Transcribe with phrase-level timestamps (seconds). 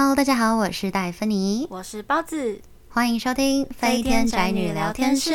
[0.00, 5.32] Hello，大家好，我是戴芬妮，我是包子，欢迎收听《飞天宅女聊天室》。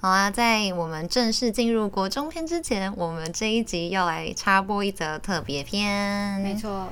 [0.00, 6.40] 好啊，在我们正式进入国中篇之前，我们这一集要来插播一则特别篇。
[6.40, 6.88] 没错。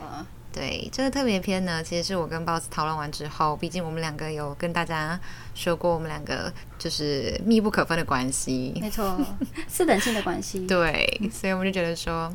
[0.52, 5.18] 对这个特别篇呢，其实是我跟 boss 讨论完之后，毕竟我们两个有跟大家
[5.54, 8.74] 说过，我们两个就是密不可分的关系。
[8.80, 9.18] 没错，
[9.66, 10.66] 四等性的关系。
[10.66, 12.30] 对，所以我们就觉得说，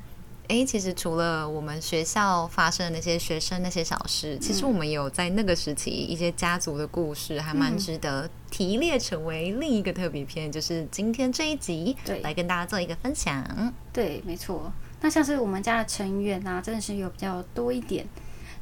[0.47, 13.73] 哎，其实除了我们学校发生的那些学生那些小事，嗯、其实我们有在那个时期一些家族的故事，还蛮值得提炼成为另一个特别篇，就是今天这一集，对，来跟大家做一个分享。
[13.93, 14.71] 对，没错。
[15.01, 18.05] 那像是我们家的成员啊，真的是有比较多一点。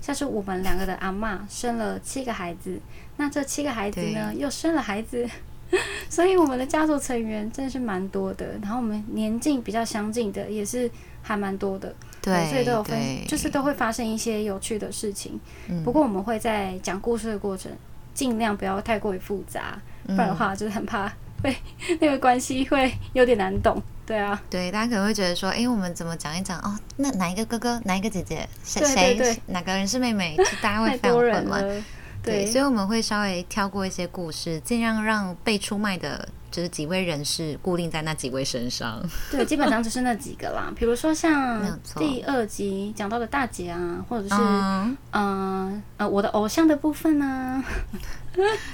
[0.02, 2.80] 像是我们两个的阿嬷生了七个孩子，
[3.18, 5.28] 那这七个孩子呢又生了孩子，
[6.10, 8.46] 所以我们的家族成员真的是蛮多的。
[8.62, 10.92] 然后我们年纪比较相近的也是
[11.24, 15.40] 还蛮多的，对，所以都有分，就是都会发生一些有趣的事情。
[15.70, 17.72] 嗯、不过我们会在讲故事的过程
[18.14, 21.12] 尽量不要太过于复杂，不然的话就是很怕
[21.46, 21.56] 会
[22.02, 23.82] 那个关系会有点难懂。
[24.06, 26.78] 对啊，对，大家可能会觉得说，哎，我们怎么讲一讲哦？
[26.98, 30.38] 那哪一个哥哥，哪一个姐姐，谁对对对谁，哪个人是妹妹？
[30.62, 31.84] 大家会非常混乱。
[32.22, 39.00] 对，所以我们会稍微跳过一些故事，尽量让被出卖的，就是几位人士固定在那几位身上。
[39.32, 40.72] 对，基本上只是那几个啦。
[40.76, 41.62] 比如说像
[41.98, 47.64] 第二集讲到的大姐啊，或者是嗯、呃呃，我的偶像的部分啊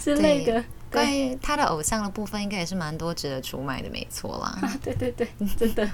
[0.02, 0.62] 之类的。
[0.92, 4.60] 关于他的偶像的部分，应该也是蛮多值得出卖的，没错啦。
[4.62, 5.90] 啊，对对对，真的。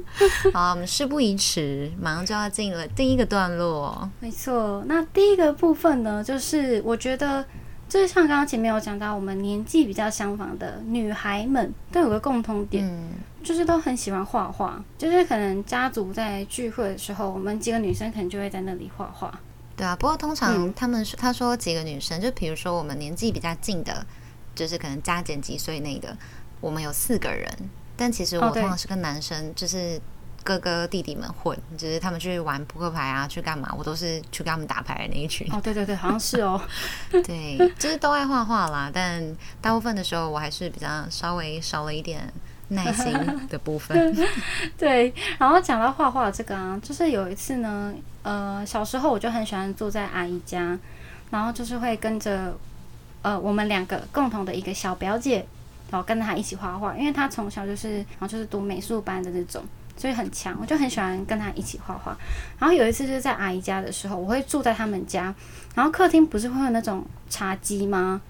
[0.54, 4.08] 好，我们事不宜迟，马上就要进了第一个段落。
[4.20, 7.44] 没错，那第一个部分呢，就是我觉得，
[7.86, 13.10] 就是像刚刚前面有讲到，我们年纪比较相仿的女孩们都有个共同点，嗯、
[13.42, 14.82] 就是都很喜欢画画。
[14.96, 19.38] 就是可能家族在聚会的时候，我们几个女生可能就会在那里画画。
[19.76, 24.06] 对啊，不过通常他们说，他说几个女生，就比如说我们年纪比较近的。
[24.60, 26.14] 就是可能加减几岁内的，
[26.60, 27.50] 我们有四个人，
[27.96, 29.98] 但其实我通常是跟男生，就是
[30.44, 35.50] 哥哥弟弟们混，就是他们去玩扑克牌啊，去干嘛，我都是去跟他们打牌的那一群。
[35.50, 36.60] 哦，对对对，好像是哦。
[37.10, 39.24] 对，就是都爱画画啦，但
[39.62, 42.30] 大部分的时候我还是比较稍微少了一点
[42.68, 43.10] 耐心
[43.48, 44.14] 的部分。
[44.76, 47.94] 对，然后讲到画画这个啊，就是有一次呢，
[48.24, 50.78] 呃，小时候我就很喜欢住在阿姨家，
[51.30, 52.54] 然后就是会跟着。
[53.22, 55.44] 呃，我们两个共同的一个小表姐，
[55.90, 59.62] 然后跟她一起画画，因为她从小就是，然后就是读美术班的那种，
[59.96, 60.56] 所以很强。
[60.60, 62.16] 我就很喜欢跟她一起画画。
[62.58, 65.34] 然后有一次就是在阿姨家的时候，我会住在他们家，
[65.74, 68.20] 然后客厅不是会有那种茶几吗？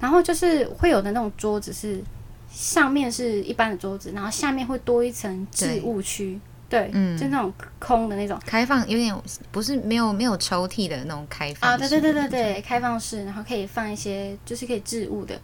[0.00, 2.02] 然后就是会有的那种桌子是
[2.50, 6.38] 上面是一般的桌子，然后下面会多一层置物区。
[6.74, 9.14] 对，嗯，就那种空的那种开放，有点
[9.52, 15.40] 不是没有没有抽屉的那种开放啊，对对对对对，开放式，然后可以放一些就是可以置物的。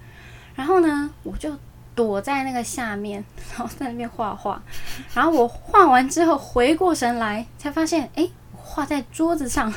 [0.57, 1.57] 然后呢，我就
[1.95, 4.61] 躲在那个下面，然后在那边画画。
[5.15, 9.73] 然后我画完之后回过神来，才发现，哎，画在桌子上，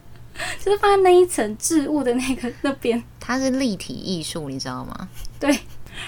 [0.62, 3.02] 就是放在那一层置物的那个 那边。
[3.18, 5.08] 它是立体艺术，你知道吗？
[5.40, 5.58] 对。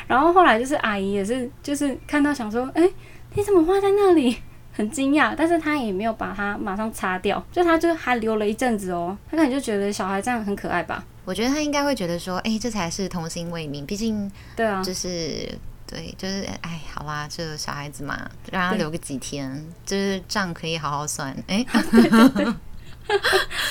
[0.06, 2.86] 然后后来就是阿姨也是，就是看到想说，哎，
[3.34, 4.36] 你怎么画在那里？
[4.72, 9.16] 很惊讶，但是他也没有把它马上擦掉，就他就还留了一阵子哦。
[9.30, 11.04] 他可能就觉得小孩这样很可爱吧。
[11.24, 13.84] 我觉得他应该会觉得说，哎、欸，这才是童心未泯。
[13.84, 15.48] 毕竟，对啊，就是
[15.86, 21.30] 对，就是哎，好啦，这小孩子嘛，让他留个几天，就是账可以好好算。
[21.46, 21.66] 哎、欸，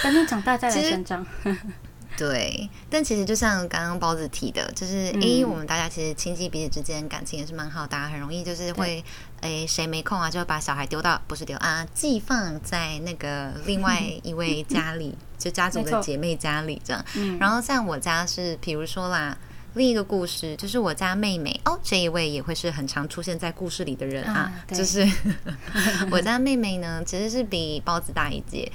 [0.04, 1.26] 等你长大再来算账。
[2.20, 9.02] 对，但其实就像刚刚包子提的，就是诶、欸，我们大家其实亲戚彼此之间感情也是蛮好，大家很容易就是会
[9.40, 17.02] 诶，谁没空啊，就会把小孩丢到不是丢啊，寄放在那个另外一位家里，就家族的姐妹家里这样。
[17.40, 19.38] 然后像我家是，比如说啦，
[19.76, 25.10] 另一个故事就是我家妹妹哦，这一位也会是很常出现在故事里的人啊，就是
[26.12, 28.70] 我家妹妹呢，其实是比包子大一届，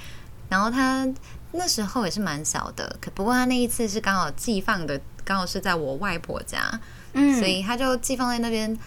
[0.49, 1.07] 然后她。
[1.57, 6.79] 那时候也是蛮小的，可不过他那一次是刚好寄放的，刚好是在我外婆家，
[7.13, 8.77] 嗯，所以他就寄放在那边，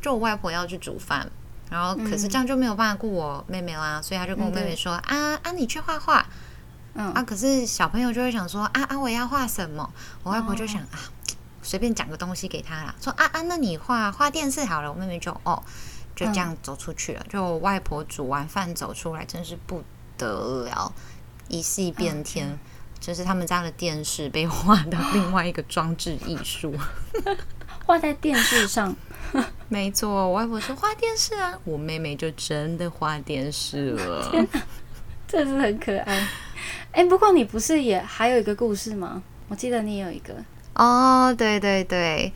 [0.00, 1.30] 就我外婆要去煮饭，
[1.70, 6.26] 然后可是这样就没有办法顾我妹妹啦，所以他就跟我妹妹说、嗯、啊啊，你去画画，
[6.94, 7.12] 嗯。
[7.12, 9.88] 啊，可是小朋友就会想说啊啊，我要画什么？
[10.22, 10.98] 我外婆就想、哦、啊，
[11.62, 15.62] 随便讲个东西给他啦，说啊啊，那你画画电视好了，我妹妹就哦，
[16.14, 19.82] 就这样走出去了，嗯、就我外婆煮完饭走出来，真是不
[20.16, 20.92] 得了。
[21.48, 22.58] 一系变天，嗯、
[23.00, 26.74] 就是他们家的电视被画到另外一个装置艺术，
[27.86, 28.94] 画在电视上。
[29.68, 34.28] 没错，我外婆说画电视啊，我妹妹就真的画电视了。
[34.30, 34.62] 天哪，
[35.26, 36.16] 这是很可爱。
[36.92, 39.20] 哎、欸，不过你不是也还有一个故事吗？
[39.48, 40.34] 我记得你有一个。
[40.74, 42.32] 哦，对对对。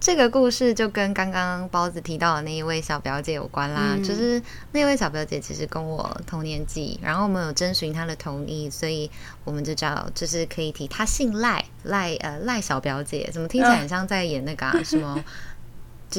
[0.00, 4.42] 这个故事就跟刚刚包子提到的那一位小表姐有关啦，嗯、就是
[4.72, 9.10] 那位小表姐其实跟我同年纪，然后我们有征询她的同意，所以
[9.44, 15.22] 我们就叫就是可以提她姓赖赖呃赖小表姐，怎么听起来很像在演那个、啊、什么？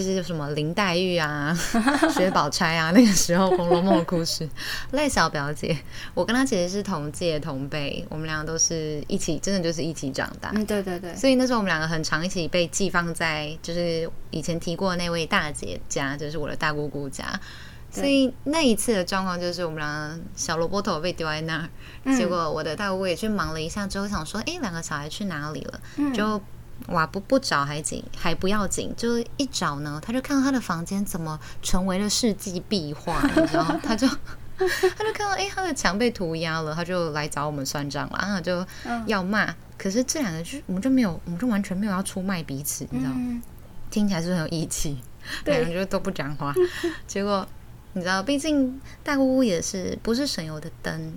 [0.03, 1.57] 就是什么林黛玉啊、
[2.13, 4.47] 薛宝钗啊， 那个时候《红楼梦》的故事。
[4.92, 5.77] 赖小表姐，
[6.13, 10.51] 我跟她其实是同届同辈，我们两个都是一起，真的就是一起长大。
[10.53, 11.15] 嗯，对对对。
[11.15, 17.39] 所以那时候我们两个很常一起被寄放在，就是以前提过的那位大姐家，就是我的大姑姑家。
[17.92, 21.69] 所以那一次的状况就是，我们两个小萝卜头被丢在那儿，
[22.03, 25.80] 嗯、结果我的大姑姑也去忙了一下之后，想说，哎，两个小孩去哪里了？
[25.95, 26.42] 嗯、就。
[26.88, 33.80] 哇，不不找还紧，还不要紧，就一找呢，他就看到他的房间怎么成为了世纪壁画，你知道？
[33.81, 34.07] 他就
[34.57, 38.66] 他就看到，哎，他的墙被涂鸦了，他就来找我们算账了，然后就
[39.07, 39.45] 要骂。
[39.45, 43.12] 嗯、可是这两个就我们就没有，我们就完全没有要出卖彼此，你知道
[43.89, 44.98] 听起来是很有义气，
[45.45, 46.54] 两个人就都不讲话。
[47.07, 47.48] 结果
[47.94, 51.13] 你知道，毕竟大姑姑也是不是省油的灯，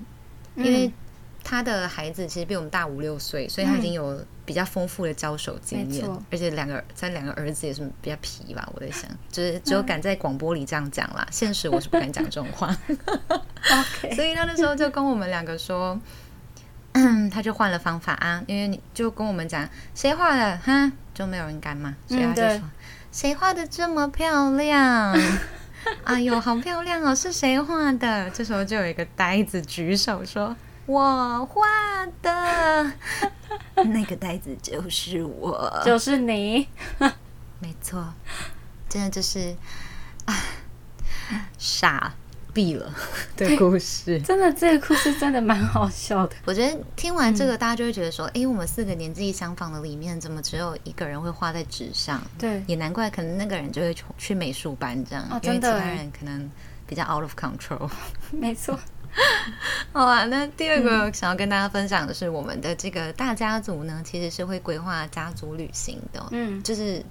[0.54, 0.90] 因为
[1.44, 4.24] 他的孩子其实比我们大五六岁，所以他已经有。
[4.48, 12.74] 比较丰富的交手经验，而且两个在两个儿子也是比较皮吧，我在想， 就是只有敢在广播里这样讲啦，嗯、现实我是不敢讲这种话。
[14.16, 16.00] 所以他那时候就跟我们两个说，
[16.92, 22.70] 嗯， 他就换了方法啊，因为你就跟我们讲谁画的哈，就没有人敢嘛，所以他就说、嗯、
[23.12, 25.14] 谁画的这么漂亮？
[26.04, 28.30] 哎呦，好漂亮哦，是谁画的？
[28.30, 30.56] 这时候就有一个呆子举手说。
[30.88, 31.66] 我画
[32.22, 32.92] 的
[33.84, 36.66] 那个袋子就是我，就是你，
[37.60, 38.02] 没错，
[38.88, 39.54] 真的就是
[40.24, 40.34] 啊，
[41.58, 42.14] 傻
[42.54, 42.90] 逼了
[43.36, 44.18] 的故事。
[44.24, 46.34] 真的，这个故事真的蛮好笑的。
[46.46, 52.18] 我觉得听完这个，大家就会觉得说，哎、嗯，我们四个年纪相仿的里面，怎么只有一个人会画在纸上？
[52.38, 56.50] 对，也难怪，可能那个人就会去美术班这样，哦、因为其他人可能
[56.86, 57.90] 比较 out of control。
[58.30, 58.80] 没错。
[59.92, 67.04] 好啊，那第二个想要跟大家分享的是，我们的这个大家族呢，其实是会规划家族旅行的，嗯，就是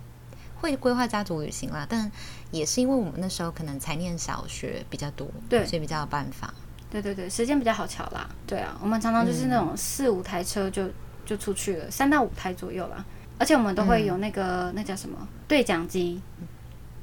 [0.62, 1.86] 会规划家族旅行啦。
[1.90, 2.10] 但
[2.52, 6.54] 也是因为我们那时候可能才念小学比较多，对，所以比较有办法。
[6.90, 8.30] 对对对，时间比较好巧啦。
[8.46, 10.90] 对啊，我们常常就是那种四五台车就
[11.26, 13.04] 就出去了，三到五台左右啦。
[13.40, 16.22] 而且我们都会有那个、嗯、那叫什么对讲机。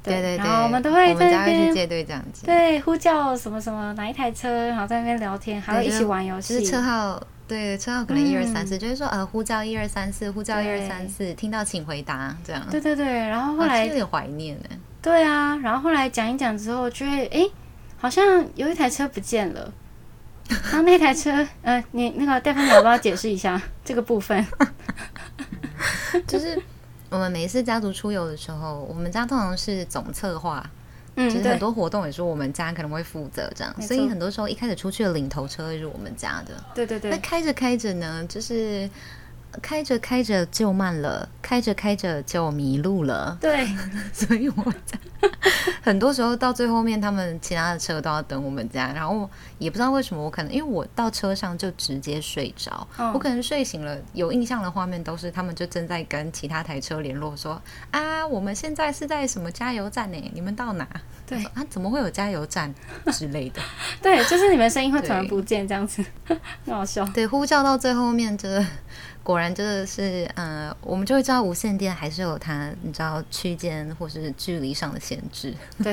[0.05, 6.59] 对对对，然后我们都会在那边借对讲机，对，呼叫什么什么哪一台车，然后在那边聊天，还会一起玩游戏。
[6.59, 12.61] 就是车号，对，车号可能一二三四，就是说呃，呼叫一二三四，呼叫一二三四，听到请回答这样。
[12.69, 14.69] 对对对，然后后来有点怀念呢。
[15.01, 17.47] 对啊，然后后来讲一讲之后，就会哎，
[17.97, 19.73] 好像有一台车不见了。
[20.47, 24.45] 然后那台车，呃，你那个戴芬，你要不要解释一下这个部分？
[26.27, 26.61] 就是。
[27.09, 30.69] 我们每一次家族出游的时候，我们家通常是总策划，
[31.15, 37.11] 嗯，其实很多活动也是我们家可能会负责这样，嗯、所以很多时候一开始出去的领头车是我们家的，对对对。
[37.11, 38.89] 那开着开着呢，就是。
[39.61, 43.37] 开着开着就慢了，开着开着就迷路了。
[43.41, 43.67] 对，
[44.13, 44.97] 所以我在
[45.81, 60.31] 很多时候到最后面，他们其他的车都要等我们家，然后也不知道为什么，我可能因为我到车上就直接睡着，嗯、我可能睡醒了，有印象的画面都是他们就正在跟其他台车联络，说啊，我们现在是在什么加油站呢？
[60.33, 60.87] 你们到哪？
[61.27, 62.73] 对啊，怎么会有加油站
[63.11, 63.61] 之类的？
[64.01, 66.03] 对，就是你们声音会突然不见这样子，
[66.65, 67.05] 很好笑。
[67.07, 68.65] 对，呼叫到最后面，真的。
[69.25, 75.51] 果然真的是，呃，我们就会知道无线电还是有它，你知道区间或是距离上的限制。
[75.83, 75.91] 对，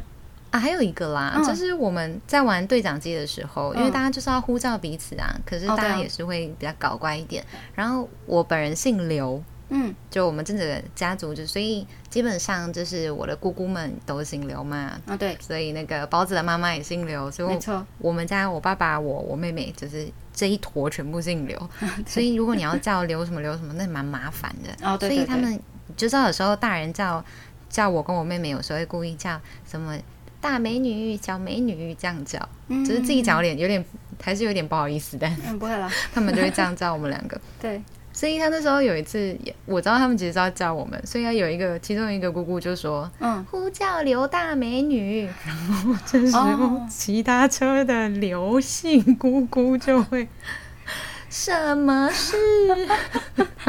[0.52, 7.42] 啊，还有一个啦，嗯、就是我们在玩对讲机的时候，嗯、因为大家就是要呼叫彼此啊，可是大家也是会比较搞怪一点。
[7.44, 9.42] 哦、然后我本人姓刘。
[9.70, 14.76] 嗯，就我们这个家族，就所以基本上就是我的姑姑们都姓刘嘛。
[14.76, 17.84] 啊、哦，对，所以那个包子的妈妈也姓刘，所以没错。
[17.98, 24.70] 我们家我爸爸、我我妹妹就是这一坨全部姓刘， 对所以如果你要叫刘什么刘什么，那蛮麻烦的。
[24.86, 25.16] 哦，对，对，对。
[25.16, 25.58] 所以他们
[25.96, 27.24] 就知道有时候大人叫
[27.70, 29.98] 叫我跟我妹妹，有时候会故意叫什么
[30.40, 33.82] 大美女、小美女这样叫，嗯、就是自己讲有点有点
[34.22, 35.26] 还是有点不好意思的。
[35.46, 37.40] 嗯，不会啦， 他们就会这样叫我们两个。
[37.58, 37.82] 对。
[38.14, 50.28] 所以他那时候有一次，我知道他们其实是要叫我们，所以他有一个其中一个姑姑就说：“嗯，呼叫刘大美女。”然后这时候其他车的刘姓姑姑就会：
[51.28, 52.36] “什么事？”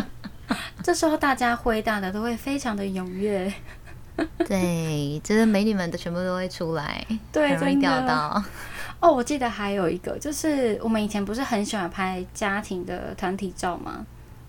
[0.83, 3.51] 这时候大家回答的都会非常的踊跃。
[4.47, 8.41] 对，就是美女们的全部都会出来，对，很容易钓到。
[8.99, 14.05] 哦，我记得还有一个，就是我们以前不是很喜欢拍家庭的团体照吗？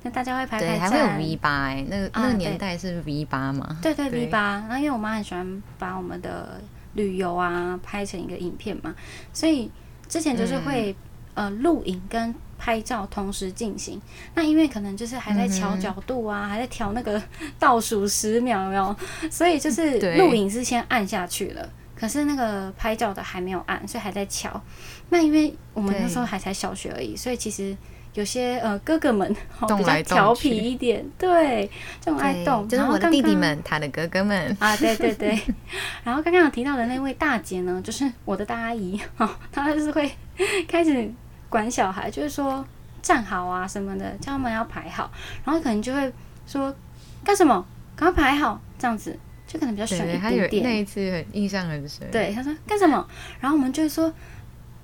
[0.07, 3.77] 那大家会拍拍，对，还会有 V 八哎，那个、啊、那个年代是 V 八嘛？
[3.83, 4.65] 对对，对 V 八。
[4.69, 6.61] 然后因为我妈很喜欢把我们的
[6.95, 8.95] 旅游啊拍成一个影片嘛，
[9.33, 9.69] 所以
[10.07, 10.95] 之前就是会、
[11.35, 14.01] 嗯、呃录影跟拍照同时进行。
[14.35, 17.21] 那因为可能就是还在调角度啊，嗯、还在调那个
[17.59, 18.97] 倒数十秒，有没有？
[19.29, 21.69] 所以就是录影是先按下去了。
[21.97, 24.63] 可是那个拍照的还没有按，所以还在瞧。
[25.09, 27.75] 那因为我们那时候还才小学而已，所以其实
[28.17, 29.29] 有些呃哥哥们
[29.79, 31.71] 比较调皮一点，对，
[32.01, 32.67] 这种爱动。
[32.67, 35.39] 就是我的弟弟们，他的哥哥们啊，对对对。
[36.03, 40.11] 然后刚刚有提到的那位大姐呢，就是我的大阿姨，哈，她就是会
[40.67, 41.09] 开始
[41.49, 42.67] 管小孩，就是说
[43.03, 45.11] 站好啊什么的，叫他们要排好，
[45.45, 46.11] 然后可能就会
[46.47, 46.75] 说
[47.23, 49.17] 干什么，赶快排好，这样子。
[49.47, 50.63] 就可能比较选一点点。
[50.65, 52.11] 那一次很印象很深。
[52.11, 53.07] 对，他说干什么？
[53.39, 54.13] 然后我们就会说，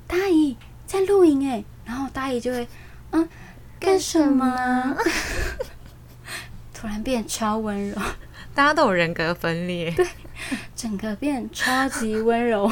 [0.06, 1.64] 大姨在录影哎。
[1.84, 2.66] 然后大姨就会，
[3.12, 3.28] 嗯，
[3.78, 4.96] 干什么？
[6.74, 7.96] 突然变超温柔。
[8.54, 9.90] 大家都有人格分裂。
[9.92, 10.06] 对，
[10.74, 12.70] 整个变超级温柔。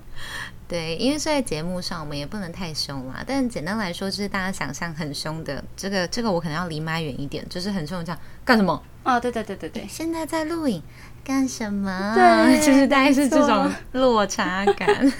[0.68, 3.22] 对，因为是在节目上，我们也不能太凶嘛。
[3.26, 8.82] 但简单来说，就是大家想象很凶的这个，这个我可能要离麦远一点，就是很凶的这样干什么？
[9.04, 10.82] 哦，对对对对对，现在在录影。
[11.22, 12.12] 干什么？
[12.14, 15.12] 对， 就是大概是这种落差感。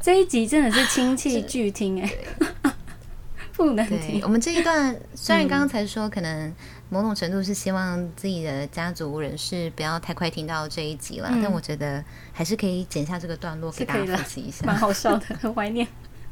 [0.00, 2.10] 这一集真的是亲戚剧听哎，
[3.52, 4.20] 不能听。
[4.22, 6.54] 我们这一段 虽然刚刚才说，可能
[6.88, 15.86] 某种程度是希望自己的家族人士不要太快听到这一集了，嗯、但我觉得还是可以剪下这个段落给大家复习一下，蛮好笑的，很怀念，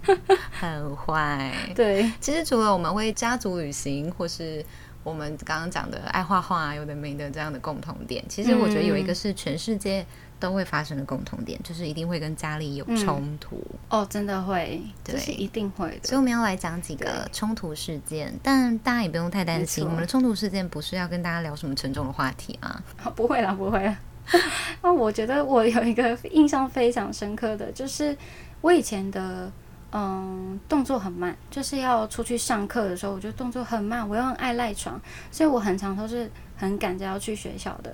[0.50, 1.52] 很坏。
[1.74, 4.64] 对，其实除了我们会家族旅行，或是。
[5.02, 10.04] 我们刚刚讲的爱画画，有的没的这样的共同点，其实我觉得有一个是全世界
[10.40, 16.08] 都会发生的共同点，嗯、就是一定会跟家里有冲突、嗯、哦，真的会，对，是一定会的。
[16.08, 22.82] 所以我们要来讲几个冲突事件，但大家也不用太担心，我们的冲突事件不是要跟大家聊什么沉重的话题啊，
[23.14, 23.96] 不会啦，不会啦。
[24.82, 28.16] 那我觉得我有一个印象非常深刻的就是
[28.62, 29.52] 我以前的。
[29.92, 35.00] 嗯，动作很慢，就是要出去上课的时候，我就动作很慢，我又很爱赖床，
[35.32, 37.92] 所以我很常都是很赶着要去学校的。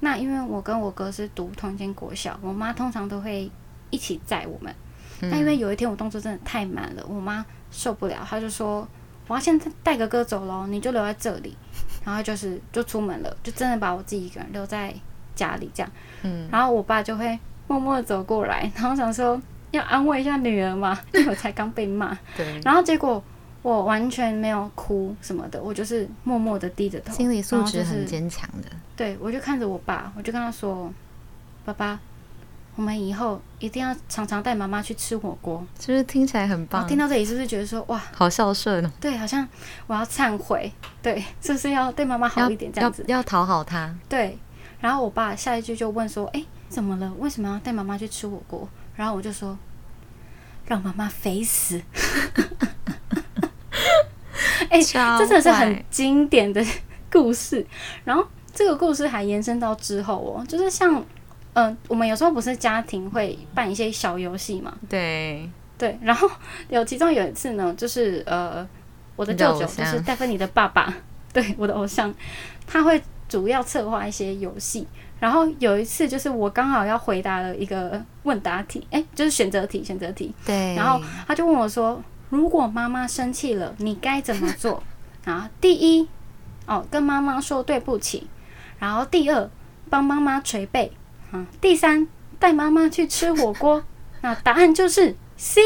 [0.00, 3.50] 那因为我跟我哥是读同一间国小，我妈通常都会
[3.88, 4.74] 一起载我们。
[5.20, 8.86] 那、嗯、因为有一天我动作真的太慢了，我妈受不了，她就说
[9.26, 11.56] ：“我要现在带哥哥走喽，你就留在这里。”
[12.04, 14.94] 然后就是就出门了，就真的把我自己一个人留在
[15.34, 15.90] 家里这样。
[16.22, 19.40] 嗯，然后我爸就会默默的走过来，然后想说。
[19.70, 22.16] 要安慰一下女儿嘛， 因为我才刚被骂。
[22.36, 22.60] 对。
[22.64, 23.22] 然后结果
[23.62, 27.12] 我完全没有哭什么的，我就是默默的低着头。
[27.12, 28.68] 心理素质很坚强的。
[28.96, 30.92] 对，我就看着我爸，我就跟他说
[31.64, 31.98] ：“爸爸，
[32.76, 36.86] 我们以后一定要常常带妈妈去吃火锅。”是不是听起来很棒？
[36.86, 38.90] 听到这里是不是觉得说哇，好孝顺哦？
[39.00, 39.46] 对，好像
[39.86, 40.72] 我要忏悔，
[41.02, 43.04] 对，是不是要对妈妈好一点这样子？
[43.06, 43.94] 要讨好她。
[44.08, 44.38] 对。
[44.80, 47.12] 然后我爸下一句就问说：“哎，怎么了？
[47.18, 49.56] 为什么要带妈妈去吃火锅？”然后我就说。
[50.66, 51.80] 让妈妈肥死！
[54.68, 56.62] 哎、欸，这真的是很经典的
[57.10, 57.66] 故事。
[58.04, 60.94] 然后这个故事还延伸到之后哦，就是像，
[61.54, 64.74] 嗯、呃，我们有时候不是家庭会办一些小游戏嘛？
[64.90, 65.98] 对对。
[66.02, 66.30] 然后
[66.68, 68.68] 有其中有一次呢，就是呃，
[69.16, 70.92] 我的舅舅就是戴芬妮的爸爸，
[71.32, 72.14] 对，我的偶像，
[72.66, 74.86] 他会主要策划一些游戏。
[75.20, 80.32] 然后有一次，就是我刚好要回答了一个问答题，哎，就是选择题，选择题。
[80.46, 80.76] 对。
[80.76, 84.80] 然后他就问我说：“如果妈妈生气了，你该怎么做？”
[85.26, 86.08] 啊，第一，
[86.66, 88.28] 哦，跟妈妈说对不起。
[88.78, 89.50] 然后第二，
[89.90, 90.92] 帮妈妈捶背。
[91.32, 91.44] 嗯。
[91.60, 92.06] 第三，
[92.38, 93.82] 带妈妈去吃火锅。
[94.22, 95.60] 那答案就是 C，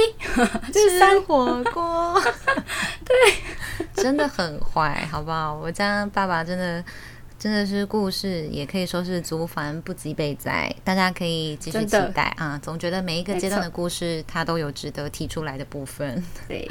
[0.72, 2.18] 就是三火锅。
[3.04, 3.14] 对，
[4.02, 5.54] 真的很坏，好不好？
[5.54, 6.82] 我家爸爸真的。
[7.42, 12.56] 真的是故事，也可以说是足繁不及备载，大家可以继续期待啊！
[12.62, 16.22] 总觉得每一个阶段的故事，它都有值得提出来的部分。
[16.46, 16.70] 对，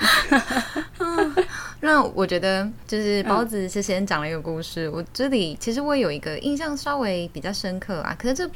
[1.82, 8.16] 那我觉得就是包子是先讲了一个故事，嗯、我这里其实我有一个印象稍微比较深刻啊。
[8.18, 8.50] 可是这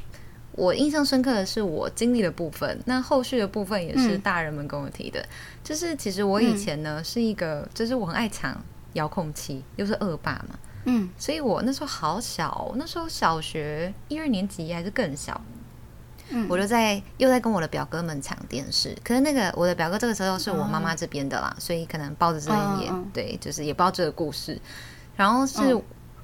[0.53, 5.27] 我印象深刻的是我经历的部分，那后续的部分也是大人们跟我提的，嗯、
[5.65, 8.57] 就是其实我以前呢、嗯、是一个，就是我很爱抢
[8.93, 10.57] 遥控器，又是恶霸嘛。
[10.85, 15.39] 嗯，所以我那时候好小，那时候小学一二年级还是更小，
[16.29, 18.95] 嗯，我就在又在跟我的表哥们抢电视。
[19.03, 24.59] 可是那个我的表哥这个时候是我妈妈这边的啦，哦、所以可能抱着这边也、哦、对，就是也不知道这个故事。
[25.15, 25.75] 然后是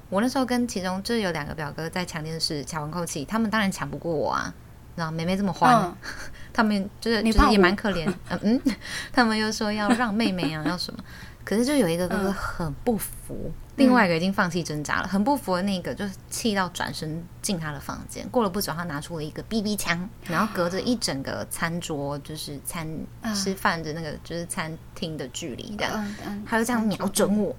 [0.08, 4.52] 我那时候跟其中就是有两个表哥在抢电视、抢遥控器，他们当然抢不过我啊。
[4.94, 5.96] 然后妹妹这么欢，嗯、
[6.52, 8.06] 他们就是就是也蛮可怜。
[8.28, 8.60] 嗯嗯，
[9.10, 11.02] 他们又说要让妹妹啊，要什么？
[11.44, 15.08] 可是就有一个哥哥很不服，嗯、另外一个已经放弃挣扎了。
[15.08, 18.28] 很不服的那个就是气到转身进他的房间。
[18.28, 22.86] 过了不久，他拿出了一个 BB 枪，然后隔着一整个餐桌，就是餐、
[23.22, 27.54] 嗯、吃饭的那个就是餐厅的距离，这样，嗯嗯、他就这样瞄准我。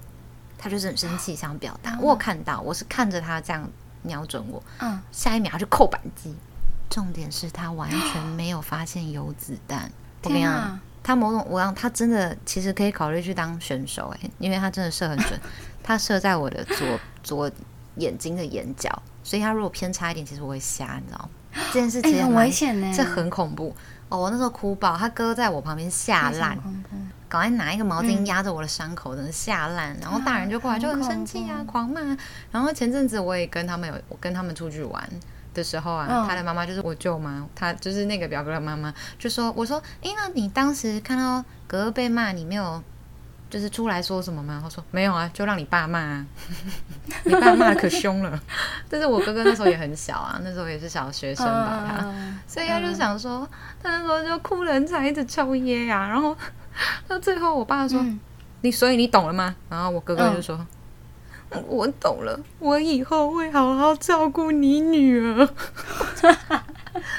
[0.56, 1.90] 他就是很生气，想表达。
[1.96, 3.68] 嗯、我有看到，我是看着他这样
[4.02, 4.62] 瞄准我。
[4.78, 6.34] 嗯，下一秒他就扣扳机。
[6.88, 9.90] 重点是他完全没有发现有子弹。
[10.22, 15.38] 我跟你讲，他某种我让他真的其实可以考虑去当选手哎，因为他真的射很准，
[15.84, 17.50] 他射在我的左左
[17.98, 18.90] 眼睛的眼角，
[19.22, 21.28] 所以他如果偏差一点，其实我会瞎，你知道吗？
[21.72, 23.76] 这件事情很危险呢，这很恐怖
[24.08, 24.18] 哦！
[24.18, 26.58] 我那时候哭爆，他哥在我旁边吓烂。
[27.28, 29.96] 赶快拿一个毛巾压着我的伤口，真的吓烂。
[30.00, 32.00] 然后大人就过来就很生气啊，狂骂。
[32.52, 35.08] 然后前阵子我也跟他们有，我跟他们出去玩
[35.54, 42.82] 的时候啊，他的妈妈就是我舅妈，他就是那个表哥的妈妈，就说：“我说，哎，那你当时看到哥哥被骂，你没有
[43.48, 46.26] 就是出来说什么吗？”他说：“没有啊，就让你爸骂啊，
[47.24, 48.38] 你爸骂可凶了。”
[48.90, 52.14] 但是我哥哥那时候也很小啊， 那时候也是小学生吧，他，
[52.46, 53.48] 所以他就想说，
[53.82, 56.36] 他那时候就哭人才一直抽烟啊，然后。
[57.06, 58.18] 到最后，我爸说：“嗯、
[58.62, 60.66] 你所以你懂了吗？”然后我哥哥就说：“嗯、
[61.66, 65.46] 我懂了，我以后会好好照顾你女儿。”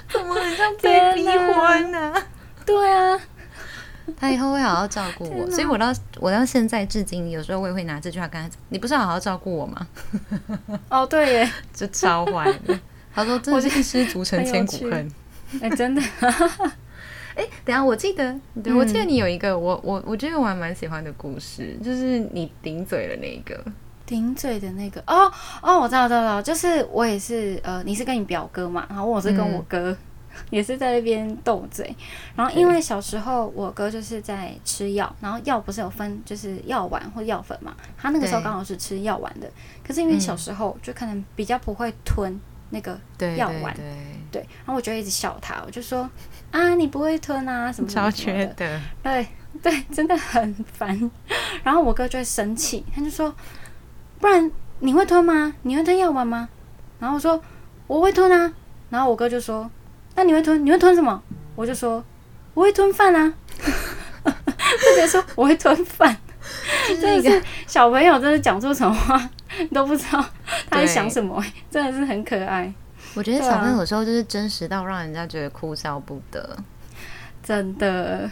[0.10, 2.14] 怎么很像被逼婚呢？
[2.66, 3.20] 对啊，
[4.18, 9.88] 他以后会好好照顾我，所以我到我到现在至今，有时候我也会拿这句话跟他讲：“你不是好好照顾我吗？”
[10.90, 12.80] 哦，对耶，就超坏的。
[13.14, 15.12] 他说：“真是失足成千古恨。”
[15.62, 16.02] 哎，真的。
[17.36, 23.62] 哎，等下，我记得，对，我记得你有一个、嗯、我我我觉得我还蛮喜欢的故事，就是你顶嘴的那个，
[24.06, 25.32] 顶嘴的那个，哦
[25.62, 29.98] 哦，我知道，知道，知道，就是我也是，呃，你是跟你表哥嘛，然后我是跟我哥，嗯、
[30.52, 31.96] 也是在那边斗嘴，
[32.36, 39.50] 然后因为小时候我哥就是在吃药，然后药不是有分就是药丸或药粉嘛，他那个时候刚好是吃药丸的，
[39.86, 43.00] 可是因为小时候就可能比较不会吞那个
[43.36, 43.94] 药丸，对，对，
[44.32, 46.10] 对，对，然后我就一直笑他，我就说。
[46.52, 47.70] 啊，你不会吞啊？
[47.70, 48.10] 什么什么
[48.56, 48.82] 的？
[49.04, 49.28] 对
[49.62, 51.12] 对，真的很烦。
[51.64, 53.34] 然后我哥就会生气，他就说
[54.20, 55.54] ：“不然你会吞吗？
[55.64, 56.50] 你会吞药丸吗？”
[57.00, 57.42] 然后我说
[57.88, 58.52] ：“我会吞啊。”
[58.90, 59.70] 然后我哥就说
[60.16, 60.66] ：“那你会吞？
[60.66, 61.22] 你会吞什么？”
[61.56, 62.04] 我就说
[62.54, 63.34] ：“我会吞饭啊。”
[64.26, 66.16] 就直接说我会吞饭，
[66.88, 70.26] 真的是小朋友，真的讲出什么话你都不知道
[70.70, 71.40] 他在想什么，
[71.72, 72.74] 对真的是很可爱。
[73.14, 76.58] 我觉得小朋友有时候就是真实到让人家觉得哭笑不得，
[77.44, 78.30] 真的。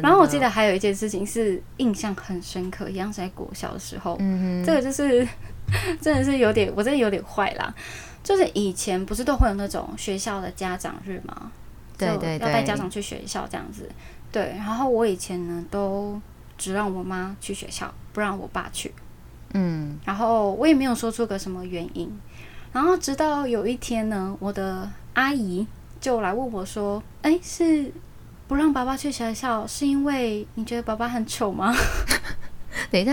[0.00, 4.16] 然后我记得还有一件事情是印象很深刻，一样是在国小的时候。
[4.20, 4.64] 嗯哼。
[4.64, 5.26] 这个就是
[6.00, 7.74] 真的是有点，我真的有点坏啦。
[8.22, 11.50] 就是以前不是都会有那种学校的家长日吗？
[11.98, 12.46] 对对对。
[12.46, 13.88] 要带家长去学校这样子。
[14.30, 14.54] 对。
[14.56, 16.20] 然后我以前呢，都
[16.56, 18.92] 只让我妈去学校，不让我爸去。
[19.54, 19.98] 嗯。
[20.04, 22.10] 然后我也没有说出个什么原因。
[22.72, 25.66] 然后直到有一天呢，我的阿姨
[26.00, 27.92] 就来问我说：“哎，是
[28.52, 31.74] 不让爸爸去学校，是因为你觉得爸爸很丑吗？”
[32.92, 33.12] 等一下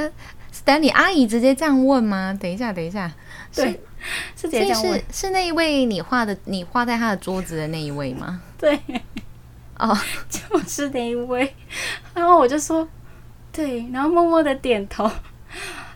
[0.54, 2.38] ，，Stanley 阿姨直接这样问吗？
[2.38, 3.10] 等一下，等一下，
[3.56, 3.71] 对，
[4.36, 8.41] 是直接这样问，是是那一位你画的，你画在他的桌子的那一位吗？
[8.60, 8.78] 对，
[9.78, 9.97] 哦，
[10.28, 11.56] 就是那一位。
[12.13, 12.86] 然后我就说
[13.54, 15.10] ：“对。”然后默默的点头，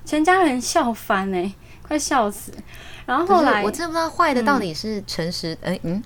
[0.06, 1.52] 全家人笑翻哎，
[1.82, 2.54] 快笑死。
[3.06, 6.02] 然后后来，我真不知道坏的到底是诚实，哎嗯，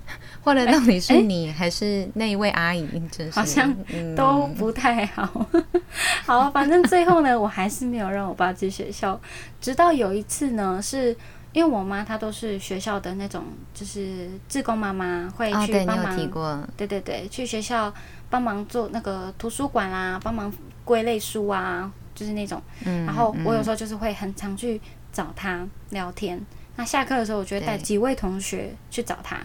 [0.48, 2.88] 坏的到底是你还是那一位阿姨？
[3.12, 3.76] 真是好像
[4.16, 5.46] 都不太好。
[6.26, 9.20] 好，反正最后呢，我还是没有让我爸去学校。
[9.60, 11.16] 直到有一次呢，是
[11.52, 16.68] 因为我妈她都是学校的那种，就是志工妈妈会去帮忙。
[16.78, 17.94] 对对对，去学校
[18.30, 20.52] 帮忙做那个图书馆啊，帮忙
[20.86, 22.62] 归类书啊，就是那种。
[22.86, 23.06] 嗯。
[23.06, 24.80] 然后我有时候就是会很常去
[25.12, 26.42] 找她聊天。
[26.80, 29.44] 那下课的时候，我就会带几位同学去找他，对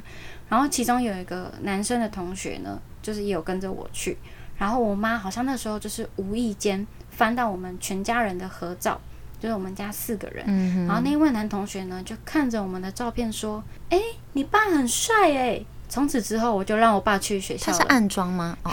[0.53, 4.19] 然后其中有一个男生的同学呢，就是也有跟着我去。
[4.59, 9.01] 然后我妈好像那时候就是无意间翻到我们全家人的合照，
[9.41, 10.45] 就是我们家四个人。
[10.47, 13.99] 嗯、然后那位男同学呢，就看着我们的照片说：“哎，
[14.35, 17.73] 你爸很帅哎！”从此之后，我就让我爸去学校。
[17.73, 18.55] 他是暗装吗？
[18.63, 18.71] 哦，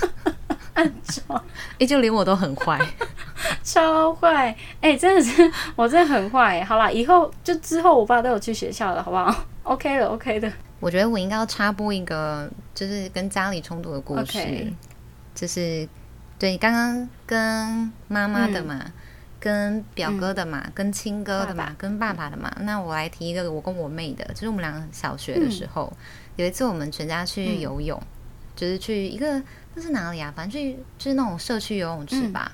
[0.72, 1.44] 暗装。
[1.78, 2.80] 哎，就连我都很坏。
[3.62, 4.48] 超坏
[4.80, 6.64] 哎、欸，真的是我真的很坏。
[6.64, 10.50] 好啦，以后就之后我爸都有去学校了，好不好？OK 的，OK 的。
[10.82, 14.72] 我觉得我应该要插播一个，就是跟家里冲突的故事，Okay.
[15.32, 15.88] 就是
[16.40, 18.82] 对刚刚跟妈妈的嘛。
[18.84, 18.92] 嗯、
[19.38, 22.52] 跟表哥的嘛，嗯、跟亲哥的嘛，爸爸跟爸爸的嘛。
[22.62, 25.98] 那我来提一个我跟我妹的，就是我们两个小学的时候，嗯、
[26.34, 28.06] 有一次我们全家去游泳，嗯、
[28.56, 29.40] 就是去一个
[29.76, 30.32] 那是哪里啊？
[30.34, 32.50] 反正去就是那种社区游泳池吧，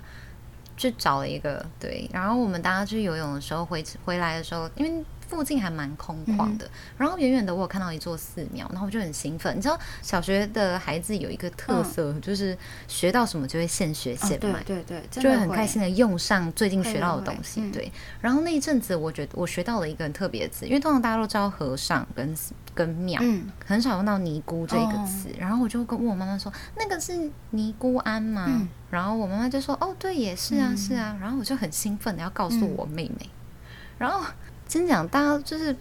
[0.76, 2.06] 去、嗯、找了一个对。
[2.12, 5.02] 然后我们大家去游泳的时候回回来的时候，因为。
[5.28, 9.54] 附近还蛮空旷的，嗯、然后远远的我有看到一座寺庙，然后我就很兴奋。
[9.56, 12.56] 你知道小学的孩子有一个特色，嗯、就是
[12.88, 17.60] 学到什么就会现学现卖，哦、对对对，就会很开心的用上最近学到的东西。
[17.70, 22.34] 对，对，然后那一阵子，我觉得我学到了一个很特别的词，因为通常大家都知道和尚跟
[22.74, 25.28] 跟庙，嗯、很少用到尼姑这个词。
[25.28, 28.46] 哦、然后我就跟问我妈妈说，那个是尼姑庵吗？
[28.48, 31.16] 嗯、然后我妈妈就说，哦，对，也是啊，嗯、是啊。
[31.20, 33.30] 然后我就很兴奋的要告诉我妹妹，嗯、
[33.98, 34.24] 然后。
[34.68, 35.74] 先讲，大家就是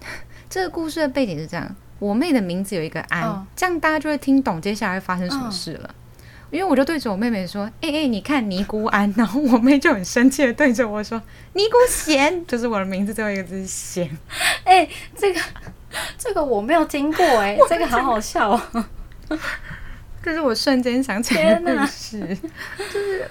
[0.48, 5.88] 这个故事的背景是这样：我妹的名字有一个安，哦、这样大家就会听懂接下来会发生什么事了。
[5.88, 5.94] 哦、
[6.50, 11.20] 因为我就对着我妹妹说：“哎、欸、哎、欸，你看尼姑安。” 然后我妹就很生气的对着我说
[11.54, 14.18] ：“尼姑贤，就是我的名字最后一个字是贤。
[14.64, 15.40] ”哎，这个
[16.18, 18.84] 这个我没有听过哎、欸，这个好好笑哦。
[20.22, 22.20] 这是我瞬间想起来的故事，
[22.92, 23.28] 就是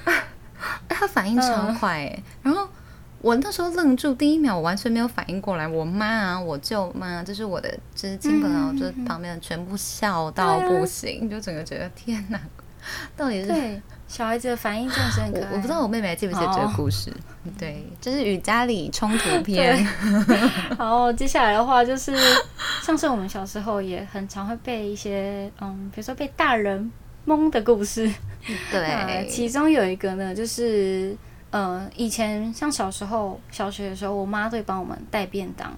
[0.89, 2.67] 他反应超快哎、然后。
[3.25, 5.67] 我那时候愣住，第一秒我完全没有反应过来。
[5.67, 12.39] 我妈啊，我舅妈，就是我的，就是亲朋好友，就是旁边的全部笑到不行，嗯、就整个觉得天哪，
[13.17, 15.47] 到底是对小孩子的反应真的是很可爱。
[15.49, 17.09] 我我不知道我妹妹还记不记得这个故事？
[17.09, 19.83] 哦、对，就是与家里冲突片。
[20.77, 22.15] 好，接下来的话就是，
[22.83, 26.91] 像是我们小时候也很常会被一些，嗯，比如说被大人
[27.23, 28.07] 蒙的故事。
[28.71, 31.17] 对，其中有一个呢，就是。
[31.55, 35.71] 呃，以前像小时候小学的时候，我妈会帮我们带便当。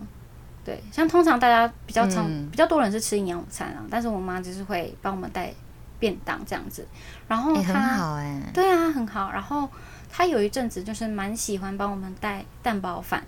[0.65, 5.53] 对，像通常大家比较常、嗯、比较多人是吃营养午餐啊，但是我妈就是会帮我们带
[5.99, 6.83] 便当这样子。
[7.27, 9.31] 然后她、欸、很好哎、欸，对啊，很好。
[9.31, 9.69] 然后
[10.11, 13.23] 她有一阵子就是蛮喜欢帮我们带蛋包饭，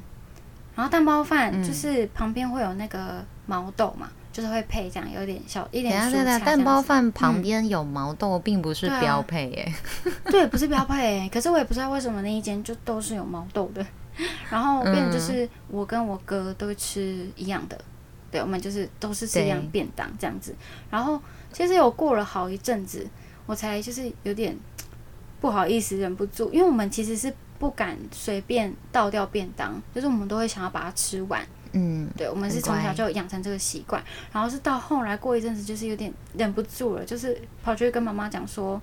[0.76, 4.10] 然后蛋包饭就是旁边会有那个毛豆嘛。
[4.32, 6.12] 就是会配这样，有点小一点蔬菜。
[6.12, 9.74] 对对对，蛋包饭旁边有毛豆，嗯、并不是标配耶。
[10.32, 11.28] 对，不是标配。
[11.32, 13.86] 可是我也不知道为什么那一间就都是有毛豆的。
[14.52, 17.86] 然后变成就是我跟我哥都会吃一样的，嗯、
[18.32, 20.54] 对，我们就是都是吃一样便当这样子。
[20.90, 21.20] 然后
[21.54, 23.08] 其实有过了好一阵子，
[23.46, 24.58] 我才就是有点
[25.40, 31.42] 不好意思，忍不住，因为我们其实是不敢随便倒掉便当，就是我们都会想要把它吃完。
[31.74, 38.82] 嗯，对，我们是从小就养成这个习惯，然后是到后来过一阵子，就是有点忍不住了，就是跑去跟妈妈讲说：“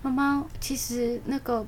[0.00, 1.66] 妈妈，其实那个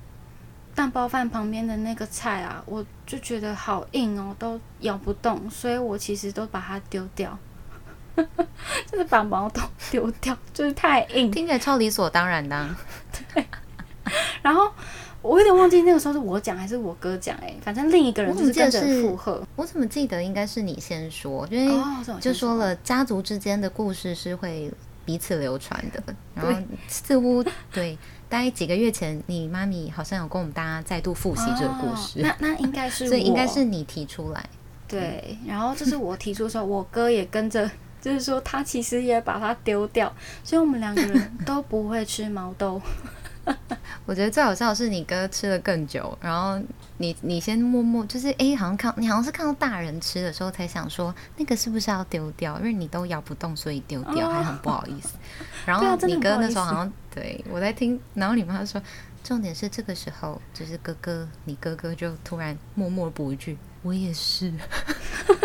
[0.74, 7.38] 蛋包饭旁边的那个菜啊，我就觉得好硬哦，都咬不动，所以我其实都把它丢掉，
[8.16, 12.74] 就是把毛都 丢掉，就是太硬，听起来超理所当然的。
[13.34, 13.46] ”对，
[14.40, 14.72] 然后。
[15.22, 19.42] 我有点忘记那个时候是我讲还是我哥讲哎，反正另一个人就是跟着附和。
[19.56, 21.82] 我怎么记得应该是你先说，因为
[22.20, 24.70] 就说了家族之间的故事是会
[25.04, 26.02] 彼此流传的。
[26.34, 26.52] 然后
[26.88, 27.96] 似乎对，
[28.28, 32.20] 大概几个月前你妈咪好像有跟我们大家再度复习这个故事。
[32.20, 34.44] 那那应该是， 所以应该是你提出来。
[34.88, 40.12] 对，然后就是我提出的时候，我哥也跟着，就是说他其实也把它丢掉，
[40.44, 42.82] 所以我们两个人都不会吃毛豆。
[44.06, 46.60] 我觉得最好笑的是你哥吃了更久，然后
[46.98, 55.14] 你你先默默就是哎、欸，好像看你好像是看到大人吃的时候才想说那个是不是要丢掉，因为你都咬不动，所以丢掉、哦、还很不好意思。
[55.66, 58.80] 然后你哥那时候好像对我在听，然后你妈说
[59.24, 64.52] 重点是这个时候就是哥哥，你哥哥就突然默默补一句我也是，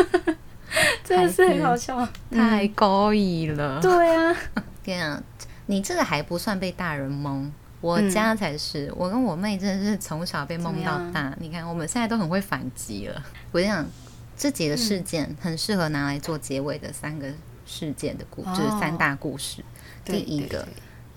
[1.03, 3.81] 真的是很好笑，太高义了。
[3.81, 4.35] 对啊，
[4.83, 5.21] 天啊，
[5.65, 7.51] 你这个还不算被大人蒙。
[7.79, 11.35] 我家才是，嗯、我跟我妹真的是从小被梦到大。
[11.39, 13.23] 你看，我们现在都很会反击了。
[13.51, 13.85] 我跟你讲，
[14.35, 17.31] 这几个事件很适合拿来做结尾的三个
[17.65, 19.61] 事件的故事，就是三大故事。
[19.61, 19.65] 哦、
[20.05, 20.67] 第一个，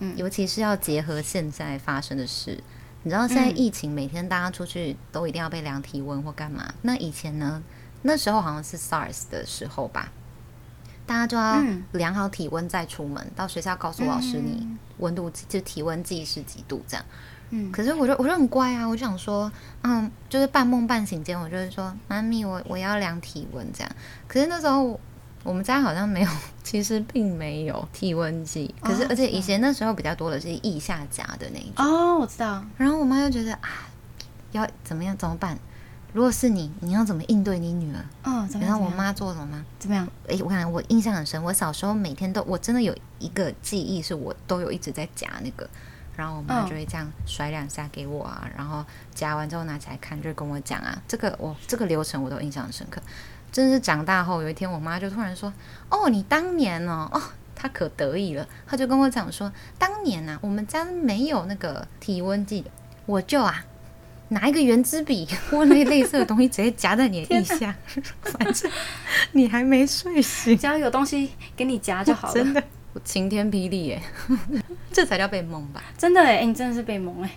[0.00, 2.62] 嗯、尤其是要结合现在发生的事。
[3.02, 6.64] 你知道，现在疫情每天大家出去都一定要被量体温或干嘛？
[6.68, 7.62] 嗯、那以前呢？
[8.02, 10.10] 那时候好像是 SARS 的时候吧。
[11.06, 14.66] 大家就要量好体温再出门，嗯、到学校告诉老师你
[14.98, 17.04] 温度就体温计是几度这样。
[17.52, 19.50] 嗯，可是我就我就很乖啊，我就想说，
[19.82, 23.90] 嗯，就是半梦半醒间，我就是说，妈咪，我我要量体温这样。
[24.28, 25.00] 可是那时候
[25.42, 26.30] 我们家好像没有，
[26.62, 28.72] 其实并没有体温计。
[28.80, 31.84] 可是而且以前那时候比较多的是腋下夹的那一种。
[31.84, 32.64] 哦，我知道。
[32.76, 33.88] 然后我妈就觉得啊，
[34.52, 35.58] 要怎么样怎么办？
[36.12, 38.04] 如果是你，你要怎么应对你女儿？
[38.24, 38.72] 嗯，怎么样？
[38.72, 39.64] 然后我妈做什么吗？
[39.78, 40.06] 怎么样？
[40.28, 45.68] 哎，我感觉我印象很深，我小时候每天都，我真的有一个记忆，是我都有一直在夹那个。
[46.16, 53.00] 然后我妈就会这样甩两下给我啊，然后夹完之后拿起来看，就跟我讲啊，这个我这个流程我都印象很深刻。
[53.50, 55.52] 真是长大后有一天，我妈就突然说
[55.90, 57.22] ：“哦，你当年哦，哦，
[57.54, 62.64] 她可得意了。”她就跟我讲说：“当年啊，我们家没有那个体温计，
[63.06, 63.64] 我就啊
[64.30, 67.72] 拿一个圆珠笔 或那类似的东西，直接夹在你的腋下，
[68.22, 68.70] 反正
[69.32, 72.34] 你还没睡醒，只要有东西给你夹就好了。
[72.34, 72.62] ”真的，
[73.04, 74.02] 晴天霹雳耶，
[74.92, 75.84] 这才叫被蒙吧？
[75.96, 77.30] 真的哎，你真的是被蒙哎。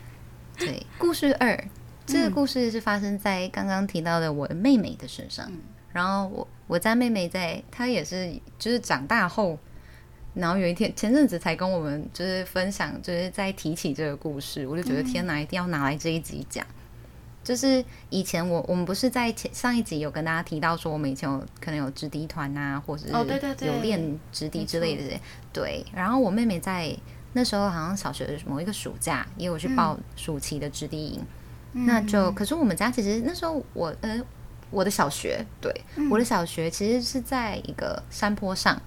[0.58, 1.64] 对，故事二，
[2.06, 5.46] 这个故事是发生在刚刚提到的我的妹妹的身上。
[5.50, 5.60] 嗯
[5.94, 9.60] 然后我我家妹妹在，她也是就是长大后，
[10.34, 16.66] 然后有一天前阵子才跟我们就是分享，就是在提起这个故事，我就觉得天哪，一定要拿来这一集讲。
[17.44, 25.20] 就是以前我我们不是在前上一集有跟大家提到说，我们以前有可能有直笛团啊，或者是有练直笛之类的，对，
[25.52, 25.86] 对。
[25.94, 26.96] 然后我妹妹在
[27.34, 31.22] 那时候好像小学的某一个暑假也有去报暑期的直笛营，
[31.74, 34.22] 嗯、那就可是我们家其实那时候我呃。
[34.72, 38.82] 我的小学，对，嗯、我的小学其实是在一个山坡上，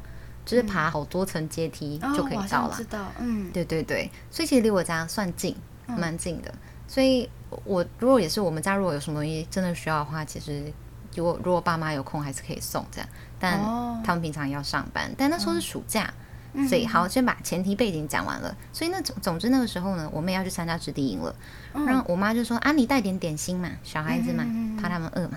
[0.45, 2.75] 就是爬好多层阶梯就可以到了。
[2.75, 5.55] 哦、知道，嗯，对对对，所以其实离我家算近，
[5.87, 6.53] 蛮、嗯、近的。
[6.89, 7.29] 所以
[7.65, 10.73] 我如果也是我们家如果有什么东西真的需要的话，其实
[11.15, 13.09] 如果如果爸妈有空还是可以送这样。
[13.39, 13.61] 但
[14.03, 16.11] 他们平常也要上班，但那时候是暑假，
[16.55, 18.57] 嗯、所以好，先把前提背景讲完了。
[18.73, 21.37] 所以那总总之那个时候呢，我们要去参加直笛营了。
[21.75, 25.37] 嗯、然后我妈就说：“啊，你带点点心嘛，小孩子嘛，嗯、怕他们饿嘛。”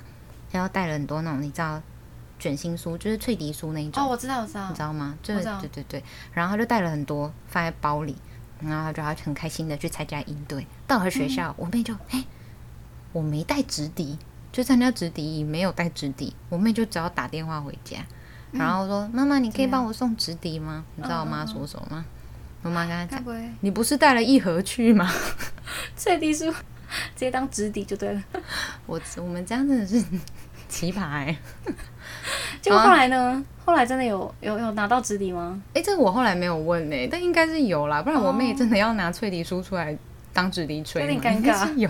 [0.49, 1.81] 然后带了很多那种你知道
[2.39, 4.01] 卷心酥，就是脆笛酥那一种。
[4.01, 5.17] 哦，我知道，我知道，你知道吗？
[5.21, 5.59] 就我知道。
[5.59, 6.03] 对对对。
[6.31, 8.15] 然后他就带了很多放在包里，
[8.62, 10.65] 然后他就很开心的去参加营队。
[10.88, 12.24] 到了学校，嗯、我妹就哎，
[13.12, 14.17] 我没带直笛，
[14.52, 16.36] 就参加直笛没有带直笛。
[16.50, 17.98] 我妹就只好打电话回家，
[18.52, 22.06] 嗯、然后说：“妈妈，你可以帮我送直笛吗？”你知道我妈说什么吗？
[22.62, 23.24] 我妈跟她讲
[23.62, 25.12] ：“你不是带了一盒去吗？
[25.95, 26.54] 脆笛是。”
[27.15, 28.24] 直接当直笛就对了。
[28.88, 30.04] 我我们家真的是
[30.67, 31.74] 奇葩哎、欸。
[32.62, 33.17] 结果后来呢？
[33.17, 35.62] 啊、后来真的有有有拿到纸笛吗？
[35.69, 39.98] 哎、欸，这个我后来没有问呢、欸，但应该是有啦，不然我妹真的要拿脆笛书出来
[40.34, 41.74] 当纸笛吹，有点尴尬。
[41.76, 41.89] 有。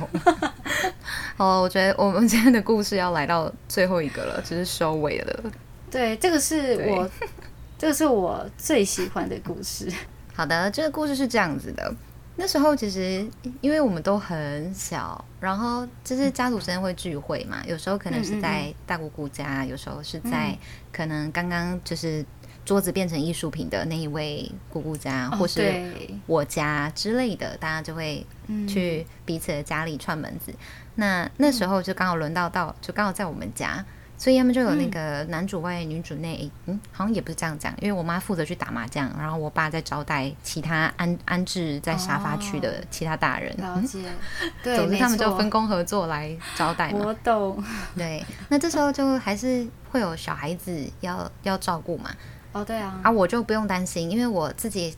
[1.37, 5.43] 好，我觉得我们今天的故事要来到最后一个了，就是收尾了。
[5.89, 7.29] 对，这个是我对
[7.77, 9.91] 这个是我最喜欢的故事。
[10.35, 11.93] 好的，这个故事是这样子的。
[12.41, 13.27] 那时候其实，
[13.59, 20.57] 因为我们都很小，然后就是家族之间会聚会嘛，有时候可能是在大姑姑家，有时候是在
[20.93, 22.25] 可能刚刚就是
[22.63, 25.91] 桌子变成艺术品的那一位姑姑家，或是
[26.27, 28.25] 我家之类的，大家就会
[28.65, 30.53] 去彼此的家里串门子。
[30.95, 33.85] 那那时候就刚好轮到到，就刚好在我们家。
[34.19, 43.55] 所以他们就有那个男主外女主内，嗯，好像也不是这样讲，因为我妈负责去打麻将，然后我爸在招待其他安安置在沙发区的其他大人。
[43.55, 44.03] 了解，
[44.61, 46.99] 对，总之他们就分工合作来招待嘛。
[47.05, 47.63] 我懂。
[47.95, 52.11] 对，那这时候就还是会有小孩子要要照顾嘛。
[52.51, 52.99] 哦，对啊。
[53.01, 54.93] 啊，我就不用担心，因为我自己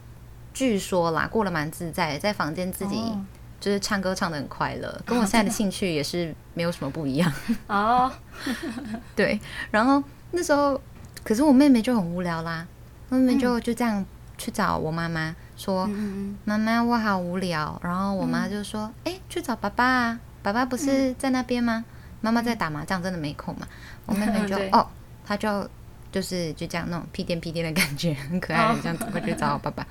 [0.52, 3.00] 据说啦，过得蛮自在，在房间自己。
[3.62, 7.32] 就是唱歌唱得很快乐，跟我现在的兴趣也是没有什么不一样
[7.68, 8.12] 哦。
[9.16, 10.82] 对，然后那时候，
[11.24, 12.66] 可是我妹妹就很无聊啦，
[13.10, 14.04] 妹妹就就这样
[14.36, 15.88] 去找我妈妈说
[16.44, 21.86] ：“妈妈，我好无聊。”然后我妈就说：“哎，去找爸爸啊，爸爸不是在那边吗？
[22.20, 23.68] 妈妈在打麻将，真的没空嘛。”
[24.08, 24.88] 我妹 妹就哦，
[25.24, 25.70] 她就
[26.12, 29.86] 就是就这样那种屁颠屁颠的感觉，很可爱的这样子过去找我爸爸。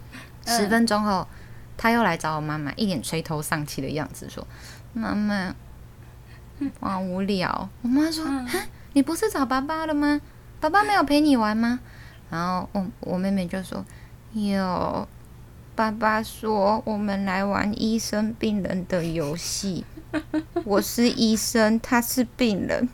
[0.44, 1.24] 十分钟后。
[1.80, 4.46] 他又来找我妈妈，一脸垂头丧气的样子，说
[4.92, 5.54] ：“妈妈，
[6.78, 8.22] 我好无聊。”我妈说
[8.92, 10.20] ：“你不是找爸爸了吗？
[10.60, 11.80] 爸爸没有陪你玩吗？”
[12.28, 13.82] 然后我我妹妹就说
[14.34, 15.08] ：“有，
[15.74, 19.86] 爸爸说我们来玩医生病人的游戏。
[20.64, 22.90] 我是医生，他是病人，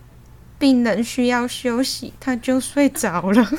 [0.60, 3.44] 病人需要休息，他就睡着了。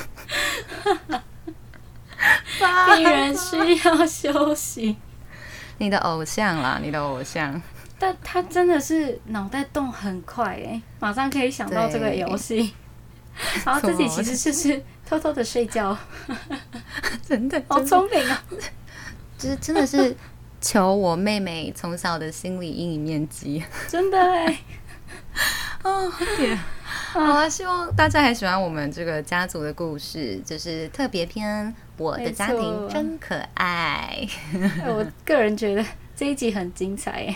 [2.96, 4.96] 病人需要休息。”
[5.80, 7.60] 你的偶像啦，你的偶像，
[7.98, 12.74] 但他真的是脑袋动很快哎，马上可以想到这个游戏，
[13.64, 15.96] 然后自己其实就是偷偷的睡觉，
[17.26, 18.42] 真的好聪明啊！
[19.38, 20.16] 就是真的是
[20.60, 24.58] 求我妹妹从小的心理阴影面积，真的哎，
[25.84, 26.58] 哦点，
[27.12, 27.48] 好啊！
[27.48, 31.74] 希望大家还喜欢我们这个家族的故事，就是特别篇。
[31.96, 34.24] 我的家庭真可爱，
[34.86, 37.34] 我个人觉得这一集很精彩。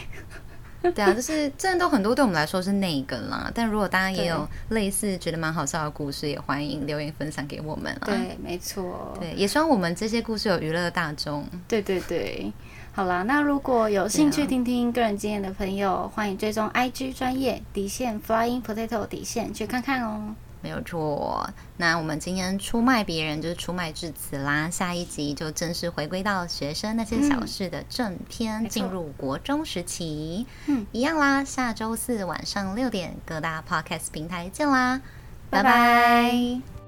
[0.83, 3.51] 对啊，就是真的都很多，对我们来说是那个啦。
[3.53, 7.93] 但如果大家也有类似觉得蛮好笑的故事，也欢迎留言分享给我们。
[8.05, 9.17] 对，没错。
[9.19, 11.45] 对，也希望我们这些故事有娱乐大众。
[11.67, 12.53] 对对对，
[12.95, 20.35] 好啦，那如果有兴趣听听个人经验的朋友，欢迎追踪 IG 专业底线 Flying Potato 底线去看看哦。
[20.61, 24.71] 没有错，那我们今天出卖别人就是出卖至此啦。
[24.71, 30.47] 下一集就正式回归到学生那些小事的正篇，进、嗯、入国中时期。
[30.67, 35.01] 嗯，一样啦，下周四晚上六点各大 Podcast 平台见啦，
[35.51, 35.73] 拜拜。
[35.73, 36.82] 拜拜。